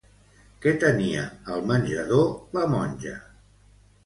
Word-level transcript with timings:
Què 0.63 0.71
tenia 0.83 1.25
al 1.57 1.61
menjador 1.73 2.25
la 2.59 2.65
Monja? 2.73 3.15